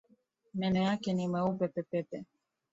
[0.53, 2.25] Meno yake ni meupe pepepe